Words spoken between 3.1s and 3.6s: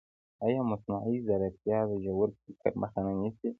نیسي؟